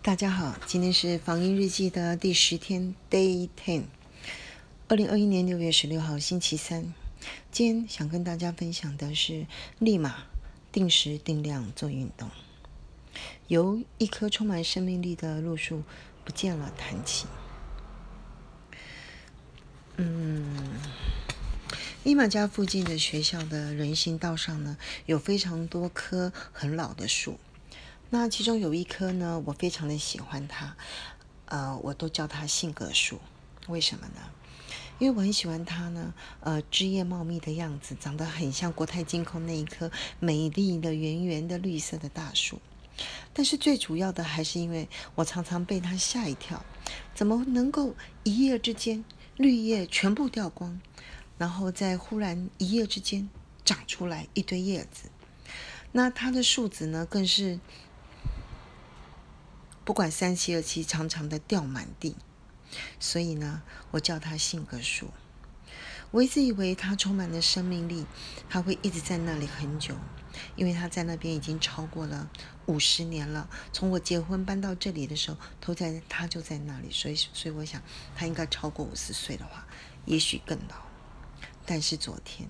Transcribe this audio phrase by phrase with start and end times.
[0.00, 3.82] 大家好，今天是防疫日记的第十天，Day Ten，
[4.86, 6.94] 二零二一年六月十六号，星期三。
[7.50, 9.46] 今天想跟大家分享的是，
[9.80, 10.22] 立马
[10.70, 12.30] 定时定量做运动。
[13.48, 15.82] 由一棵充满生命力的路树
[16.24, 17.26] 不见了谈起。
[19.96, 20.80] 嗯，
[22.04, 27.38] 伊玛家附近的学校的人行道上呢，有非常多棵很老的树。
[28.10, 30.74] 那其中有一棵呢，我非常的喜欢它，
[31.44, 33.20] 呃，我都叫它性格树。
[33.66, 34.30] 为什么呢？
[34.98, 42.58] 因为我很喜欢它呢，呃，枝叶茂密的样子，长得很像国泰金控那一棵美丽的圆圆的绿色的大树。
[43.34, 46.64] 但是最主要的还是因为我常常被它吓一跳，
[47.14, 49.04] 怎么能够一夜之间
[49.36, 50.80] 绿叶全部掉光，
[51.36, 53.28] 然后再忽然一夜之间
[53.66, 55.10] 长出来一堆叶子？
[55.92, 57.60] 那它的树子呢，更是。
[59.88, 62.14] 不管三七二七，长长的掉满地，
[63.00, 63.62] 所以呢，
[63.92, 65.08] 我叫它性格树。
[66.10, 68.04] 我一直以为它充满了生命力，
[68.50, 69.96] 它会一直在那里很久，
[70.56, 72.30] 因为它在那边已经超过了
[72.66, 73.48] 五十年了。
[73.72, 77.82] 从我结婚搬到这里的时候，都在它就在那里，所以，所以我想
[78.14, 79.66] 它应该超过五十岁的话，
[80.04, 80.76] 也许更老。
[81.64, 82.46] 但是昨天，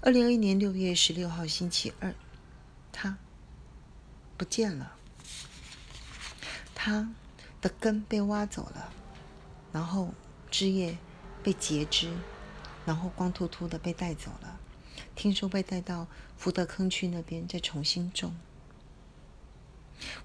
[0.00, 2.12] 二零二一年六月十六号星期二，
[2.90, 3.18] 它
[4.36, 4.95] 不见了。
[6.86, 7.08] 它
[7.60, 8.92] 的根被挖走了，
[9.72, 10.14] 然后
[10.52, 10.96] 枝叶
[11.42, 12.12] 被截枝，
[12.84, 14.60] 然后光秃秃的被带走了。
[15.16, 16.06] 听说被带到
[16.36, 18.36] 福德坑区那边再重新种。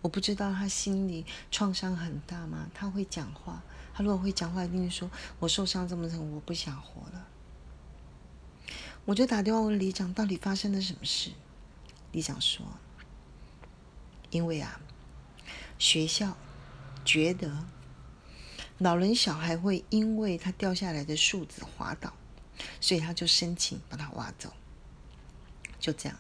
[0.04, 2.70] 我不知道他心里创伤很大吗？
[2.76, 5.10] 他会讲话，他如果会讲话，一定说
[5.42, 7.28] ：“我受伤这么重，我不想活了。”
[9.06, 11.32] 我就打电话问里长，到底发生了什么事？
[12.12, 12.64] 里长说
[14.30, 14.80] ：“因为啊，
[15.80, 16.38] 学校。”
[17.06, 17.66] 觉得
[18.78, 22.14] 老人小孩会因为他掉下来的树枝滑倒，
[22.80, 24.54] 所以他就申请把它挖走。
[25.80, 26.18] 就这样，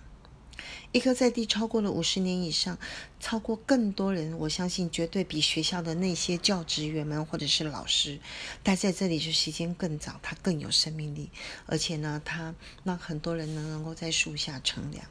[0.91, 2.77] 一棵在地超过了五十年以上，
[3.19, 8.19] 超过更多人，我相信绝对比学校的那些教职员们或者是老师
[8.63, 11.29] 待在这里是时间更早，它更有生命力，
[11.67, 15.05] 而且呢，它让很多人能能够在树下乘凉。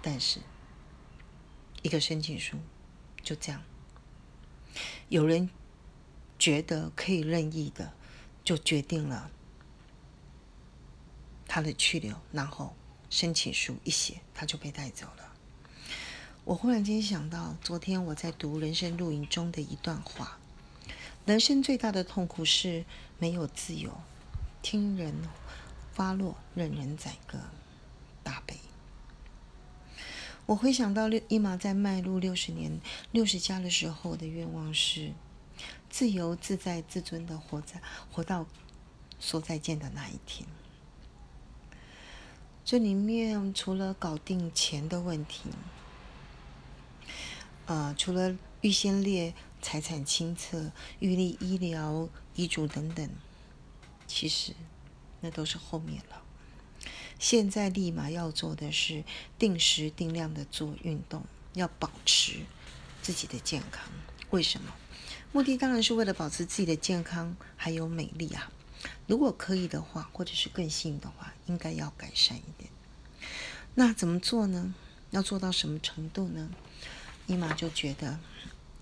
[0.00, 0.40] 但是，
[1.82, 2.56] 一个申请书
[3.22, 3.62] 就这样。
[5.08, 5.48] 有人
[6.38, 7.92] 觉得可以任意的，
[8.44, 9.30] 就决定了
[11.46, 12.76] 他的去留，然后
[13.08, 15.32] 申请书一写，他就被带走了。
[16.44, 20.38] 我忽然间想到，昨天我在读《人生录影》中的一段话：
[21.24, 22.84] 人生最大的痛苦是
[23.18, 23.90] 没有自由，
[24.62, 25.14] 听人
[25.92, 27.38] 发落，任人宰割。
[30.48, 32.80] 我回想到六伊玛在迈入六十年、
[33.12, 35.12] 六十加的时候的愿望是
[35.90, 38.46] 自由自在、自尊的活在活到
[39.20, 40.48] 说再见的那一天。
[42.64, 45.50] 这里面除了搞定钱的问题，
[47.66, 53.10] 呃，除了预先列财产清册、预立医疗遗嘱等等，
[54.06, 54.54] 其实
[55.20, 56.22] 那都是后面了。
[57.18, 59.04] 现在立马要做的是
[59.38, 61.24] 定时定量的做运动，
[61.54, 62.40] 要保持
[63.02, 63.90] 自己的健康。
[64.30, 64.72] 为什么？
[65.32, 68.50] 目的当然是为了保持自己的健康还有美丽啊！
[69.06, 72.70] 如果可以的话，或者是更幸运的话，应该要改善一点。
[73.74, 74.74] 那怎么做呢？
[75.10, 76.50] 要做到什么程度呢？
[77.26, 78.18] 伊玛就觉得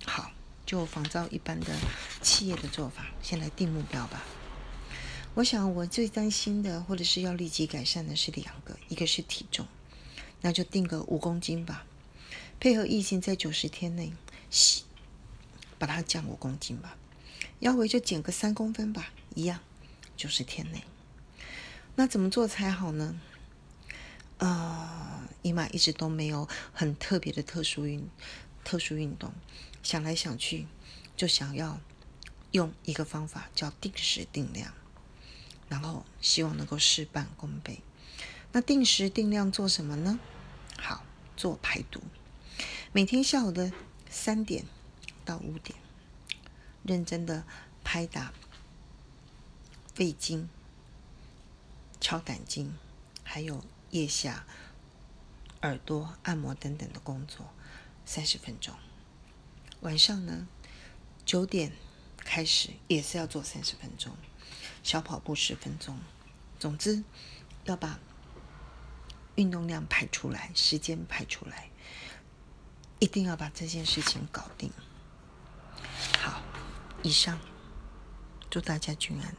[0.05, 0.31] 好，
[0.65, 1.75] 就仿照一般的
[2.21, 4.23] 企业的做法，先来定目标吧。
[5.37, 9.67] 我想，我最担心的，或者是要立即改善的是两个，一个是体重，
[10.41, 11.85] 那就定个五公斤吧，
[12.59, 14.15] 配合疫情在九十天内，
[15.79, 16.97] 把它降五公斤吧，
[17.59, 19.61] 腰围就减个三公分吧，一样，
[20.17, 20.83] 九十天内。
[21.97, 23.21] 那怎么做才好呢？
[24.39, 28.09] 啊，姨妈一直都没有很特别的特殊运
[28.65, 29.35] 特殊运动，
[29.83, 30.66] 想来想去，
[31.15, 31.78] 就想要
[32.53, 34.72] 用一个方法，叫定时定量。
[35.68, 37.80] 然后希望能够事半功倍。
[38.53, 40.18] 那定时定量做什么呢？
[40.78, 41.04] 好，
[41.36, 42.03] 做排毒。
[42.92, 43.72] 每天下午的
[44.09, 44.65] 三点
[45.24, 45.78] 到五点，
[46.83, 47.45] 认真的
[47.84, 48.33] 拍打
[49.95, 50.48] 肺经、
[52.01, 52.74] 敲胆经，
[53.22, 54.47] 还有腋下、
[55.62, 57.51] 耳朵按摩等等的工作，
[58.07, 58.74] 三十分钟。
[59.80, 60.48] 晚上呢，
[61.27, 61.72] 九点
[62.16, 64.16] 开始也是要做三十分钟。
[64.86, 65.98] 小跑步十分钟。
[66.60, 67.03] 总之，
[67.65, 67.98] 要把
[69.34, 71.71] 运动量排出来，时间排出来，
[73.00, 74.71] 一定要把这件事情搞定。
[76.21, 76.41] 好，
[77.03, 77.36] 以上，
[78.48, 79.34] 祝大家均安。